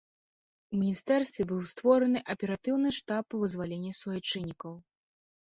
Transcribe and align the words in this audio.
У 0.75 0.77
міністэрстве 0.83 1.45
быў 1.51 1.59
створаны 1.71 2.19
аператыўны 2.35 2.89
штаб 3.01 3.23
па 3.35 3.45
вызваленні 3.45 3.93
суайчыннікаў. 4.01 4.73